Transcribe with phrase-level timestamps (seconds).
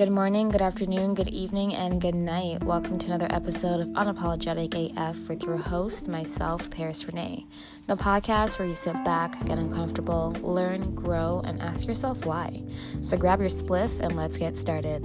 [0.00, 2.64] Good morning, good afternoon, good evening, and good night.
[2.64, 7.46] Welcome to another episode of Unapologetic AF with your host, myself, Paris Renee.
[7.86, 12.62] The podcast where you sit back, get uncomfortable, learn, grow, and ask yourself why.
[13.02, 15.04] So grab your spliff and let's get started.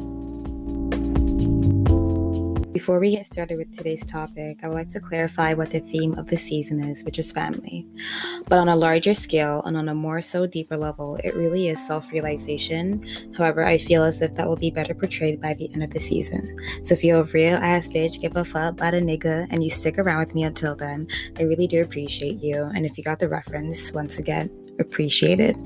[2.76, 6.14] Before we get started with today's topic, I would like to clarify what the theme
[6.16, 7.88] of the season is, which is family.
[8.50, 11.79] But on a larger scale and on a more so deeper level, it really is
[11.79, 13.07] self realization.
[13.38, 16.01] However, I feel as if that will be better portrayed by the end of the
[16.01, 16.54] season.
[16.84, 19.70] So if you're a real ass bitch, give a fuck about a nigga, and you
[19.70, 21.07] stick around with me until then,
[21.39, 22.62] I really do appreciate you.
[22.76, 25.57] And if you got the reference, once again, appreciated.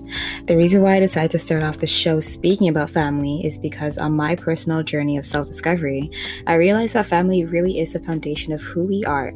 [0.47, 3.97] The reason why I decided to start off the show speaking about family is because
[3.97, 6.09] on my personal journey of self discovery,
[6.47, 9.31] I realized that family really is the foundation of who we are.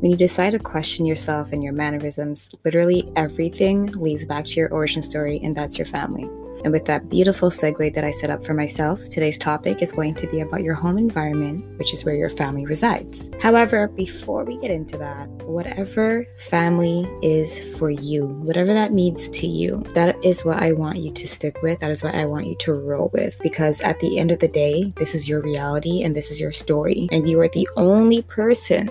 [0.00, 4.72] When you decide to question yourself and your mannerisms, literally everything leads back to your
[4.72, 6.28] origin story, and that's your family.
[6.64, 10.14] And with that beautiful segue that I set up for myself, today's topic is going
[10.16, 13.28] to be about your home environment, which is where your family resides.
[13.40, 19.46] However, before we get into that, whatever family is for you, whatever that means to
[19.46, 21.80] you, that is what I want you to stick with.
[21.80, 23.38] That is what I want you to roll with.
[23.42, 26.52] Because at the end of the day, this is your reality and this is your
[26.52, 27.08] story.
[27.10, 28.88] And you are the only person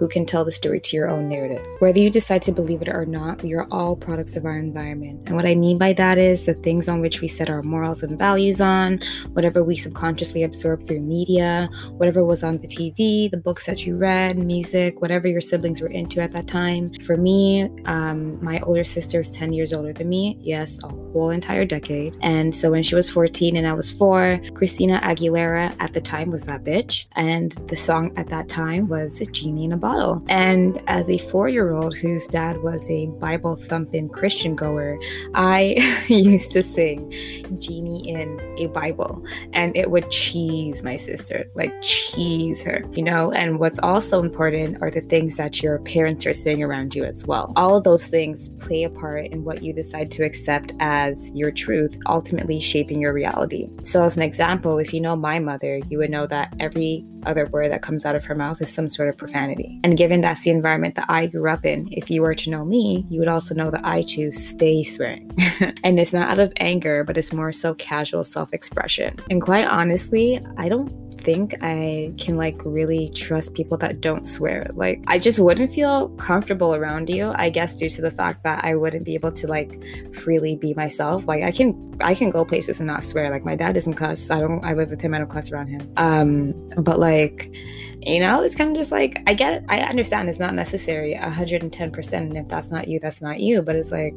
[0.00, 1.64] who can tell the story to your own narrative.
[1.78, 5.20] Whether you decide to believe it or not, we are all products of our environment.
[5.26, 8.02] And what I mean by that is the things on which we set our morals
[8.02, 9.00] and values on,
[9.34, 13.98] whatever we subconsciously absorb through media, whatever was on the TV, the books that you
[13.98, 16.94] read, music, whatever your siblings were into at that time.
[16.94, 20.38] For me, um, my older sister is 10 years older than me.
[20.40, 22.16] Yes, a whole entire decade.
[22.22, 26.30] And so when she was 14 and I was four, Christina Aguilera at the time
[26.30, 27.04] was that bitch.
[27.16, 30.22] And the song at that time was Genie in a Bottle bottle.
[30.28, 34.98] And as a four year old whose dad was a Bible thumping Christian goer,
[35.34, 37.10] I used to sing
[37.58, 43.32] Genie in a Bible and it would cheese my sister, like cheese her, you know?
[43.32, 47.26] And what's also important are the things that your parents are saying around you as
[47.26, 47.52] well.
[47.56, 51.50] All of those things play a part in what you decide to accept as your
[51.50, 53.70] truth, ultimately shaping your reality.
[53.84, 57.46] So, as an example, if you know my mother, you would know that every other
[57.46, 59.79] word that comes out of her mouth is some sort of profanity.
[59.82, 62.64] And given that's the environment that I grew up in, if you were to know
[62.64, 65.30] me, you would also know that I too stay swearing.
[65.84, 69.16] and it's not out of anger, but it's more so casual self expression.
[69.30, 74.66] And quite honestly, I don't think I can like really trust people that don't swear.
[74.74, 77.32] Like I just wouldn't feel comfortable around you.
[77.36, 79.82] I guess due to the fact that I wouldn't be able to like
[80.14, 81.26] freely be myself.
[81.26, 83.30] Like I can I can go places and not swear.
[83.30, 84.30] Like my dad doesn't cuss.
[84.30, 85.14] I don't I live with him.
[85.14, 85.92] I don't cuss around him.
[85.96, 87.54] Um but like
[88.02, 91.14] you know it's kind of just like i get it i understand it's not necessary
[91.14, 94.14] 110% and if that's not you that's not you but it's like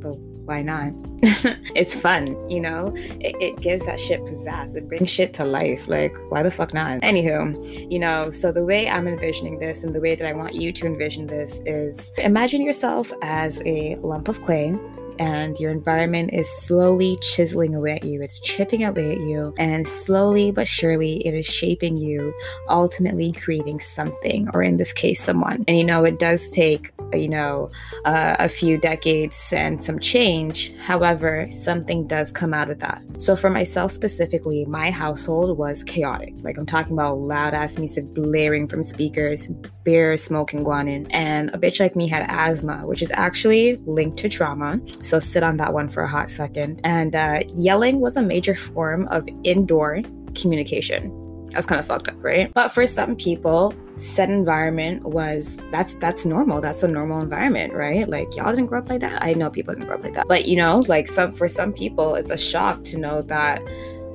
[0.00, 0.16] but
[0.48, 0.94] why not?
[1.74, 2.92] It's fun you know?
[3.20, 4.76] It, it, gives that shit pizzazz.
[4.76, 5.86] It brings shit to life.
[5.86, 7.00] Like why the fuck not?
[7.02, 10.54] Anywho you know so the way i'm envisioning this and the way that i want
[10.54, 14.76] you to envision this is imagine yourself as a lump of clay
[15.18, 18.22] and your environment is slowly chiseling away at you.
[18.22, 22.32] It's chipping away at you, and slowly but surely it is shaping you,
[22.68, 25.64] ultimately creating something, or in this case, someone.
[25.68, 27.70] And you know, it does take, you know,
[28.04, 30.74] uh, a few decades and some change.
[30.78, 33.02] However, something does come out of that.
[33.18, 36.34] So for myself specifically, my household was chaotic.
[36.38, 39.48] Like I'm talking about loud ass music blaring from speakers,
[39.84, 44.28] beer smoking guanin, and a bitch like me had asthma, which is actually linked to
[44.28, 44.80] trauma.
[45.08, 46.82] So sit on that one for a hot second.
[46.84, 50.02] And uh, yelling was a major form of indoor
[50.34, 51.14] communication.
[51.50, 52.52] That's kind of fucked up, right?
[52.52, 56.60] But for some people, said environment was that's that's normal.
[56.60, 58.06] That's a normal environment, right?
[58.06, 59.22] Like y'all didn't grow up like that.
[59.22, 60.28] I know people didn't grow up like that.
[60.28, 63.62] But you know, like some for some people, it's a shock to know that,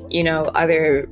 [0.09, 1.09] you know, other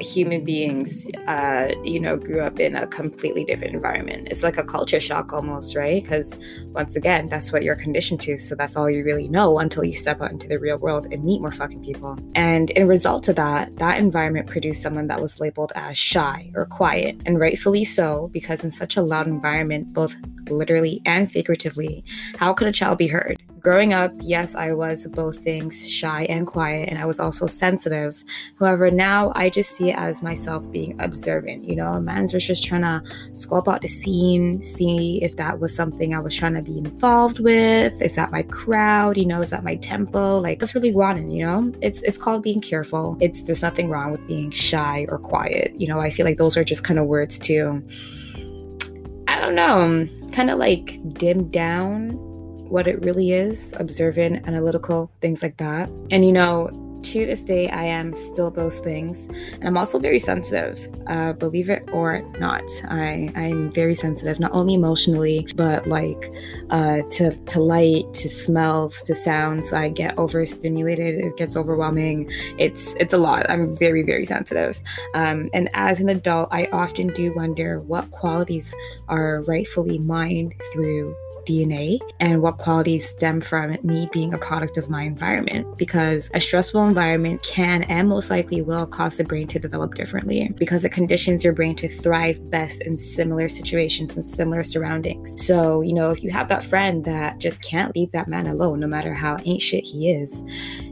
[0.00, 4.28] human beings, uh, you know, grew up in a completely different environment.
[4.30, 6.02] It's like a culture shock almost, right?
[6.02, 6.38] Because
[6.68, 8.38] once again, that's what you're conditioned to.
[8.38, 11.24] So that's all you really know until you step out into the real world and
[11.24, 12.18] meet more fucking people.
[12.34, 16.66] And in result to that, that environment produced someone that was labeled as shy or
[16.66, 20.14] quiet, and rightfully so, because in such a loud environment, both
[20.48, 22.04] literally and figuratively,
[22.36, 23.42] how could a child be heard?
[23.60, 28.24] Growing up, yes, I was both things shy and quiet, and I was also sensitive.
[28.58, 31.64] However, now I just see it as myself being observant.
[31.64, 33.02] You know, man's was just trying to
[33.34, 37.40] scope out the scene, see if that was something I was trying to be involved
[37.40, 38.00] with.
[38.00, 39.18] Is that my crowd?
[39.18, 40.38] You know, is that my tempo?
[40.38, 41.70] Like, that's really wanting, you know?
[41.82, 43.18] It's it's called being careful.
[43.20, 45.78] It's there's nothing wrong with being shy or quiet.
[45.78, 47.82] You know, I feel like those are just kind of words to
[49.28, 52.29] I don't know, kind of like dim down
[52.70, 55.90] what it really is observant, analytical, things like that.
[56.10, 56.70] And you know,
[57.02, 59.26] to this day, I am still those things.
[59.54, 62.62] And I'm also very sensitive, uh, believe it or not.
[62.84, 66.32] I, I'm very sensitive, not only emotionally, but like
[66.70, 69.72] uh, to, to light, to smells, to sounds.
[69.72, 71.24] I get overstimulated.
[71.24, 72.30] It gets overwhelming.
[72.58, 73.48] It's, it's a lot.
[73.50, 74.80] I'm very, very sensitive.
[75.14, 78.74] Um, and as an adult, I often do wonder what qualities
[79.08, 84.90] are rightfully mine through DNA and what qualities stem from me being a product of
[84.90, 85.78] my environment.
[85.78, 90.48] Because a stressful environment can and most likely will cause the brain to develop differently
[90.56, 95.44] because it conditions your brain to thrive best in similar situations and similar surroundings.
[95.44, 98.80] So, you know, if you have that friend that just can't leave that man alone,
[98.80, 100.42] no matter how ain't shit he is,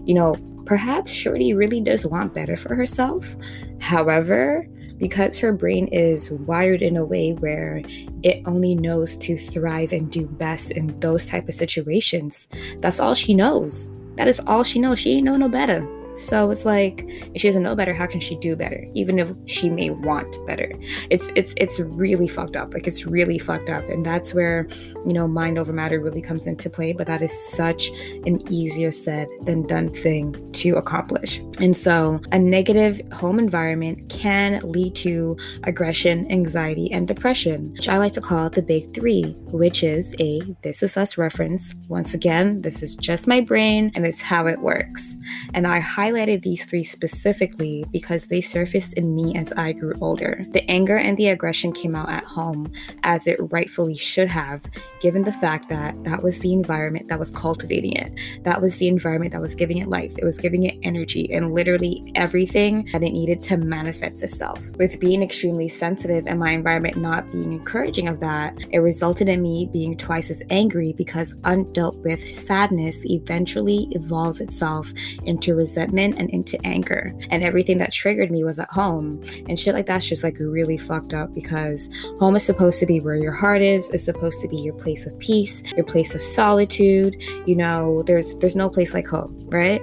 [0.05, 0.37] you know,
[0.67, 3.37] perhaps Shorty really does want better for herself.
[3.81, 4.67] However,
[4.99, 7.83] because her brain is wired in a way where
[8.23, 12.49] it only knows to thrive and do best in those type of situations.
[12.81, 13.91] That's all she knows.
[14.17, 14.99] That is all she knows.
[14.99, 15.87] She ain't know no better
[16.19, 17.05] so it's like
[17.35, 18.87] if she doesn't know better, how can she do better?
[18.95, 20.73] Even if she may want better.
[21.11, 22.75] It's it's it's really fucked up.
[22.75, 23.89] Like it's really fucked up.
[23.89, 24.69] And that's where,
[25.07, 26.93] you know, mind over matter really comes into play.
[26.93, 27.89] But that is such
[28.27, 31.39] an easier said than done thing to accomplish.
[31.61, 37.99] And so a negative home environment can lead to aggression, anxiety, and depression, which I
[37.99, 41.75] like to call the big three, which is a this is us reference.
[41.89, 45.17] Once again, this is just my brain and it's how it works.
[45.55, 50.45] And I highlighted these three specifically because they surfaced in me as I grew older.
[50.51, 52.73] The anger and the aggression came out at home,
[53.03, 54.63] as it rightfully should have,
[55.01, 58.19] given the fact that that was the environment that was cultivating it.
[58.45, 60.15] That was the environment that was giving it life.
[60.17, 64.63] It was giving it energy and literally everything that it needed to manifest itself.
[64.79, 69.43] With being extremely sensitive and my environment not being encouraging of that, it resulted in
[69.43, 74.93] me being twice as angry because undealt with sadness eventually evolves itself
[75.25, 77.13] into resentment resentment and into anger.
[77.31, 79.23] And everything that triggered me was at home.
[79.49, 81.89] And shit like that's just like really fucked up because
[82.19, 83.91] home is supposed to be where your heart is.
[83.91, 87.23] It's supposed to be your place of peace, your place of solitude.
[87.47, 89.81] You know, there's there's no place like home, right?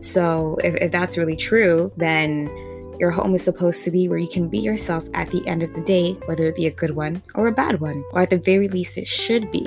[0.00, 2.48] So if, if that's really true, then
[2.98, 5.72] your home is supposed to be where you can be yourself at the end of
[5.74, 8.38] the day, whether it be a good one or a bad one, or at the
[8.38, 9.66] very least, it should be.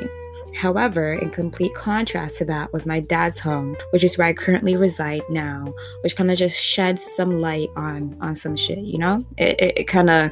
[0.56, 4.78] However, in complete contrast to that was my dad's home, which is where I currently
[4.78, 5.74] reside now,
[6.04, 9.26] which kind of just sheds some light on on some shit, you know?
[9.38, 10.32] It, it, it kind of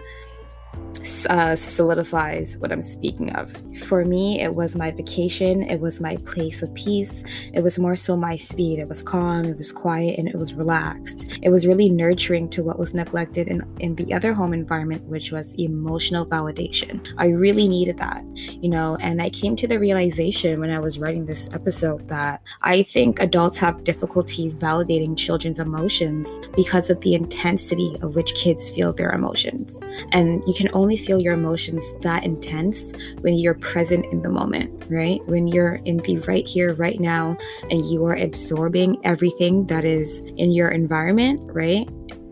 [1.29, 3.55] uh, solidifies what I'm speaking of.
[3.83, 7.23] For me, it was my vacation, it was my place of peace,
[7.53, 8.79] it was more so my speed.
[8.79, 11.39] It was calm, it was quiet, and it was relaxed.
[11.41, 15.31] It was really nurturing to what was neglected in, in the other home environment, which
[15.31, 17.07] was emotional validation.
[17.17, 20.99] I really needed that, you know, and I came to the realization when I was
[20.99, 27.15] writing this episode that I think adults have difficulty validating children's emotions because of the
[27.15, 29.81] intensity of which kids feel their emotions.
[30.11, 32.91] And you can only only feel your emotions that intense
[33.21, 35.25] when you're present in the moment, right?
[35.25, 37.37] When you're in the right here, right now,
[37.69, 41.87] and you are absorbing everything that is in your environment, right?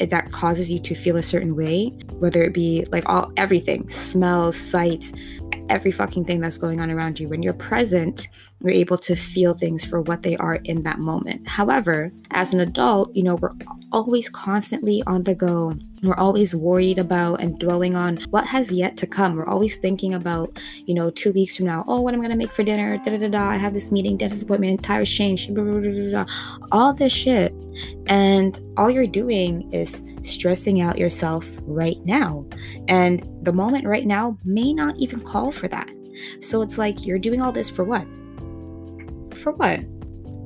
[0.09, 4.57] That causes you to feel a certain way, whether it be like all everything, smells,
[4.57, 5.13] sights,
[5.69, 7.29] every fucking thing that's going on around you.
[7.29, 8.27] When you're present,
[8.61, 11.47] you're able to feel things for what they are in that moment.
[11.47, 13.55] However, as an adult, you know, we're
[13.91, 18.95] always constantly on the go we're always worried about and dwelling on what has yet
[18.97, 19.35] to come.
[19.35, 22.35] We're always thinking about, you know, two weeks from now, oh, what I'm I gonna
[22.35, 22.97] make for dinner?
[22.97, 23.49] Da da da da.
[23.49, 26.25] I have this meeting, dentist appointment, tires changed, blah, blah, blah,
[26.71, 27.53] all this shit.
[28.07, 32.45] And all you're doing is stressing out yourself right now.
[32.87, 35.89] And the moment right now may not even call for that.
[36.41, 38.05] So it's like you're doing all this for what?
[39.39, 39.98] For what?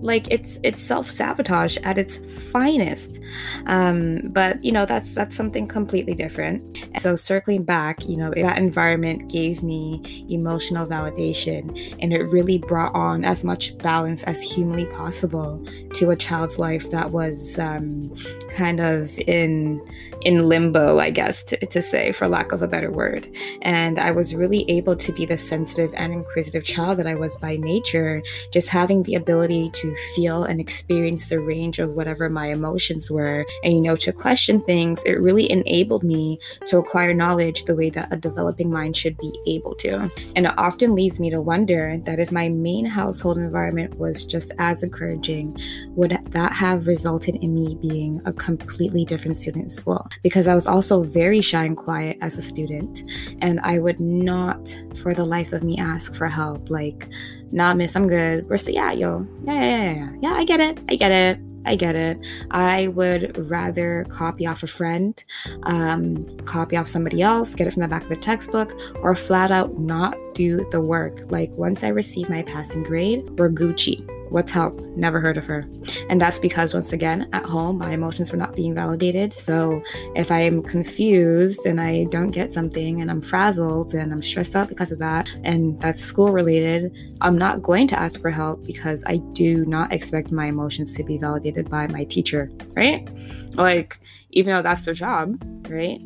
[0.03, 2.17] Like it's it's self-sabotage at its
[2.51, 3.19] finest.
[3.65, 6.85] Um, but you know that's that's something completely different.
[6.97, 12.93] So circling back you know that environment gave me emotional validation and it really brought
[12.93, 18.13] on as much balance as humanly possible to a child's life that was um,
[18.49, 19.81] kind of in
[20.21, 23.27] in limbo i guess to, to say for lack of a better word.
[23.61, 27.37] And i was really able to be the sensitive and inquisitive child that i was
[27.37, 32.47] by nature just having the ability to feel and experience the range of whatever my
[32.47, 33.45] emotions were.
[33.63, 37.89] And, you know, to question things, it really enabled me to acquire knowledge the way
[37.91, 40.09] that a developing mind should be able to.
[40.35, 44.51] And it often leads me to wonder that if my main household environment was just
[44.59, 45.57] as encouraging,
[45.89, 50.07] would that have resulted in me being a completely different student in school?
[50.21, 53.03] Because I was also very shy and quiet as a student,
[53.41, 56.69] and I would not, for the life of me, ask for help.
[56.69, 57.09] Like,
[57.53, 58.49] nah, miss, I'm good.
[58.49, 61.39] We're yeah, yo, yeah, yeah, yeah, yeah, yeah, I get it, I get it.
[61.65, 62.17] I get it.
[62.51, 65.23] I would rather copy off a friend,
[65.63, 69.49] um, copy off somebody else, get it from the back of the textbook, or flat
[69.49, 71.31] out not do the work.
[71.31, 74.05] Like once I receive my passing grade, we're Gucci.
[74.33, 74.81] What's help?
[74.97, 75.63] Never heard of her.
[76.09, 79.31] And that's because, once again, at home, my emotions were not being validated.
[79.31, 79.83] So
[80.15, 84.55] if I am confused and I don't get something and I'm frazzled and I'm stressed
[84.55, 88.65] out because of that, and that's school related, I'm not going to ask for help
[88.65, 93.07] because I do not expect my emotions to be validated by my teacher, right?
[93.53, 93.99] Like,
[94.31, 95.37] even though that's their job,
[95.69, 96.01] right?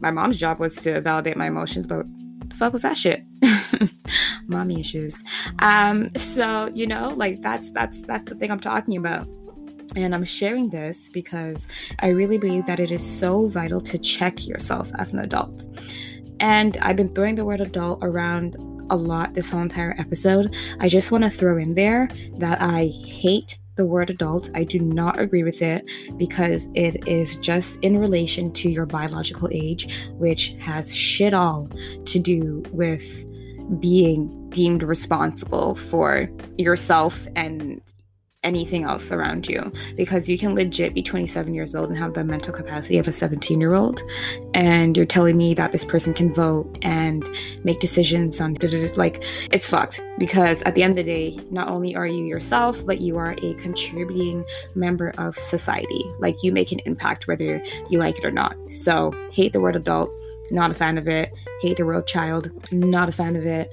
[0.00, 2.06] My mom's job was to validate my emotions, but
[2.58, 3.22] fuck was that shit?
[4.48, 5.22] mommy issues.
[5.60, 9.28] Um, so you know, like that's that's that's the thing I'm talking about.
[9.96, 11.66] And I'm sharing this because
[12.00, 15.66] I really believe that it is so vital to check yourself as an adult.
[16.40, 18.56] And I've been throwing the word adult around
[18.90, 20.54] a lot this whole entire episode.
[20.78, 24.50] I just want to throw in there that I hate the word adult.
[24.54, 29.48] I do not agree with it because it is just in relation to your biological
[29.50, 31.70] age, which has shit all
[32.04, 33.24] to do with
[33.80, 37.80] being deemed responsible for yourself and
[38.44, 42.22] anything else around you because you can legit be 27 years old and have the
[42.22, 44.00] mental capacity of a 17 year old
[44.54, 47.28] and you're telling me that this person can vote and
[47.64, 48.56] make decisions on
[48.94, 50.00] like it's fucked.
[50.18, 53.34] Because at the end of the day not only are you yourself but you are
[53.42, 54.44] a contributing
[54.76, 56.04] member of society.
[56.20, 58.54] Like you make an impact whether you like it or not.
[58.70, 60.10] So hate the word adult.
[60.52, 61.32] Not a fan of it.
[61.60, 62.50] Hate the word child.
[62.72, 63.72] Not a fan of it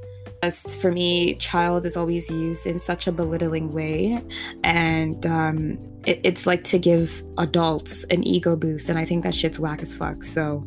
[0.51, 4.21] for me, child is always used in such a belittling way.
[4.63, 8.89] And um, it, it's like to give adults an ego boost.
[8.89, 10.23] And I think that shit's whack as fuck.
[10.23, 10.65] So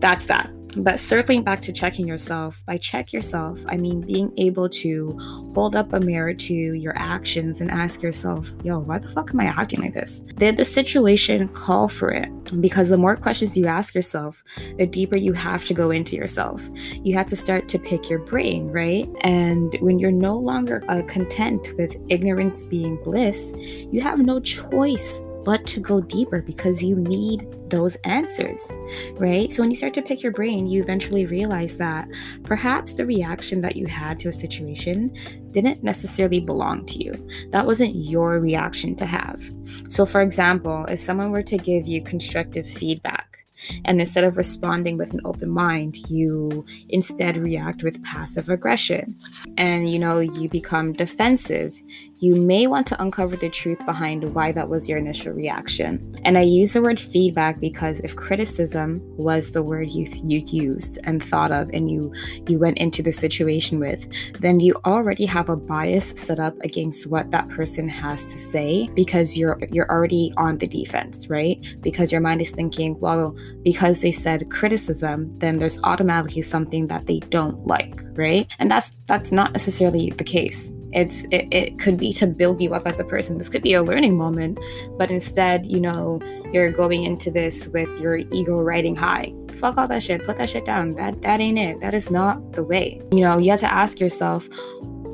[0.00, 0.50] that's that.
[0.76, 5.18] But circling back to checking yourself, by check yourself, I mean being able to
[5.54, 9.40] hold up a mirror to your actions and ask yourself, yo, why the fuck am
[9.40, 10.22] I acting like this?
[10.36, 12.28] Did the situation call for it?
[12.60, 14.42] Because the more questions you ask yourself,
[14.78, 16.68] the deeper you have to go into yourself.
[17.02, 19.08] You have to start to pick your brain, right?
[19.22, 25.20] And when you're no longer uh, content with ignorance being bliss, you have no choice
[25.44, 28.70] but to go deeper because you need those answers,
[29.14, 29.52] right?
[29.52, 32.08] So when you start to pick your brain, you eventually realize that
[32.44, 35.14] perhaps the reaction that you had to a situation
[35.50, 37.28] didn't necessarily belong to you.
[37.50, 39.42] That wasn't your reaction to have.
[39.88, 43.38] So, for example, if someone were to give you constructive feedback,
[43.84, 49.18] and instead of responding with an open mind, you instead react with passive aggression.
[49.56, 51.80] And you know, you become defensive.
[52.20, 56.16] You may want to uncover the truth behind why that was your initial reaction.
[56.24, 60.98] And I use the word feedback because if criticism was the word you you used
[61.04, 62.12] and thought of and you
[62.48, 64.04] you went into the situation with,
[64.40, 68.88] then you already have a bias set up against what that person has to say
[68.94, 71.64] because you're you're already on the defense, right?
[71.82, 77.06] Because your mind is thinking, well, because they said criticism, then there's automatically something that
[77.06, 78.52] they don't like, right?
[78.58, 80.72] And that's that's not necessarily the case.
[80.92, 83.38] It's it, it could be to build you up as a person.
[83.38, 84.58] This could be a learning moment,
[84.96, 86.20] but instead, you know,
[86.52, 89.34] you're going into this with your ego riding high.
[89.52, 90.24] Fuck all that shit.
[90.24, 90.92] Put that shit down.
[90.92, 91.80] That that ain't it.
[91.80, 93.02] That is not the way.
[93.12, 94.48] You know, you have to ask yourself,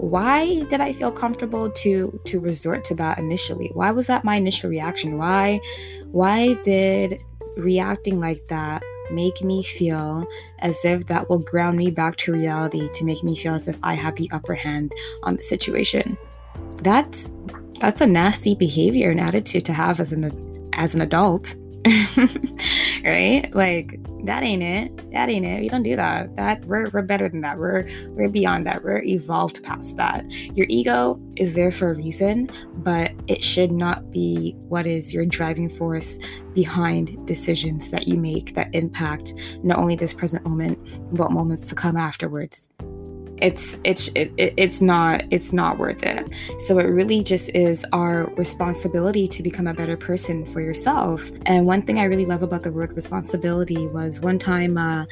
[0.04, 3.70] why did I feel comfortable to to resort to that initially?
[3.74, 5.18] Why was that my initial reaction?
[5.18, 5.60] Why
[6.12, 7.20] why did
[7.56, 10.26] reacting like that make me feel
[10.60, 13.78] as if that will ground me back to reality to make me feel as if
[13.82, 14.92] I have the upper hand
[15.22, 16.16] on the situation.
[16.82, 17.30] That's
[17.80, 21.56] that's a nasty behavior and attitude to have as an as an adult.
[23.04, 23.48] right?
[23.52, 25.12] Like that ain't it.
[25.12, 25.60] That ain't it.
[25.60, 26.34] We don't do that.
[26.36, 27.58] That we're we're better than that.
[27.58, 28.82] We're we're beyond that.
[28.82, 30.30] We're evolved past that.
[30.56, 35.26] Your ego is there for a reason, but it should not be what is your
[35.26, 36.18] driving force
[36.54, 40.80] behind decisions that you make that impact not only this present moment,
[41.14, 42.70] but moments to come afterwards
[43.44, 46.34] it's it's it, it's not it's not worth it.
[46.60, 51.30] So it really just is our responsibility to become a better person for yourself.
[51.44, 55.04] And one thing i really love about the word responsibility was one time uh,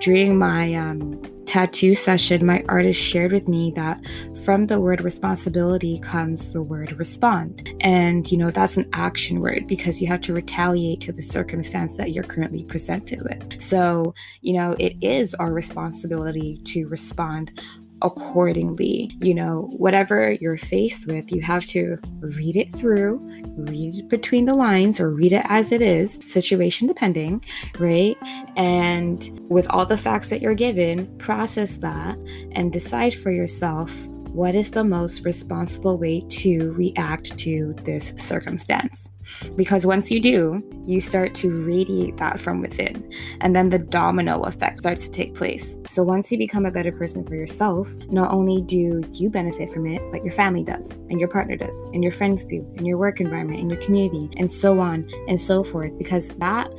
[0.00, 3.98] during my um, tattoo session my artist shared with me that
[4.44, 7.74] from the word responsibility comes the word respond.
[7.80, 11.96] And you know that's an action word because you have to retaliate to the circumstance
[11.96, 13.62] that you're currently presented with.
[13.62, 14.12] So
[14.42, 17.58] you know it is our responsibility to respond
[18.02, 19.10] accordingly.
[19.20, 23.18] You know, whatever you're faced with, you have to read it through,
[23.56, 27.44] read it between the lines, or read it as it is, situation depending,
[27.78, 28.16] right?
[28.56, 32.18] And with all the facts that you're given, process that
[32.52, 39.10] and decide for yourself what is the most responsible way to react to this circumstance?
[39.56, 44.42] Because once you do, you start to radiate that from within, and then the domino
[44.42, 45.76] effect starts to take place.
[45.86, 49.86] So once you become a better person for yourself, not only do you benefit from
[49.86, 52.98] it, but your family does, and your partner does, and your friends do, and your
[52.98, 56.70] work environment, and your community, and so on and so forth, because that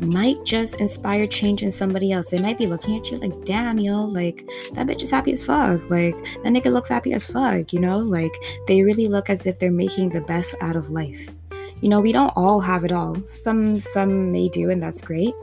[0.00, 2.30] might just inspire change in somebody else.
[2.30, 5.44] They might be looking at you like, damn, yo, like that bitch is happy as
[5.44, 5.90] fuck.
[5.90, 7.98] Like that nigga looks happy as fuck, you know?
[7.98, 8.32] Like
[8.66, 11.28] they really look as if they're making the best out of life.
[11.80, 13.16] You know, we don't all have it all.
[13.26, 15.34] Some some may do, and that's great.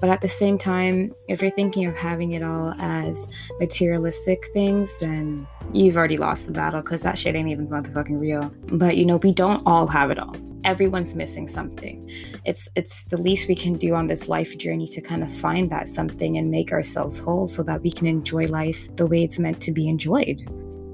[0.00, 3.28] But at the same time, if you're thinking of having it all as
[3.60, 8.52] materialistic things, then you've already lost the battle because that shit ain't even motherfucking real.
[8.72, 12.08] But you know, we don't all have it all everyone's missing something
[12.44, 15.70] it's it's the least we can do on this life journey to kind of find
[15.70, 19.38] that something and make ourselves whole so that we can enjoy life the way it's
[19.38, 20.42] meant to be enjoyed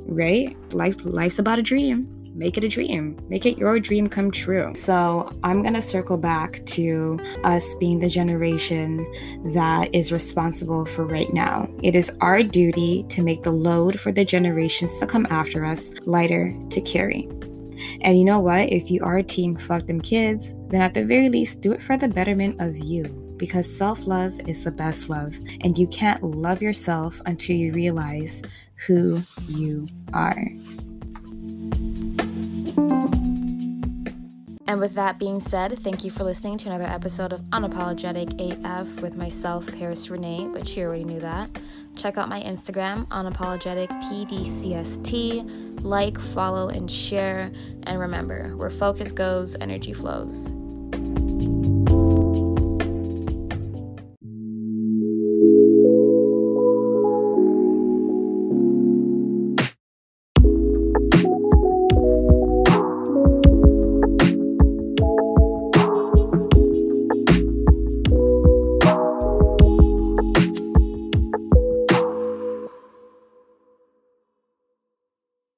[0.07, 4.31] right life life's about a dream make it a dream make it your dream come
[4.31, 9.07] true so i'm to circle back to us being the generation
[9.53, 14.13] that is responsible for right now it is our duty to make the load for
[14.13, 17.29] the generations to come after us lighter to carry
[18.01, 18.73] and you know what?
[18.73, 21.83] If you are a team fuck them kids, then at the very least, do it
[21.83, 23.05] for the betterment of you.
[23.37, 28.43] Because self love is the best love, and you can't love yourself until you realize
[28.87, 30.49] who you are.
[34.69, 39.01] And with that being said, thank you for listening to another episode of Unapologetic AF
[39.01, 41.49] with myself, Paris Renee, but you already knew that.
[41.95, 45.85] Check out my Instagram, unapologeticpdcst.
[45.85, 47.53] Like, follow, and share.
[47.85, 50.51] And remember, where focus goes, energy flows.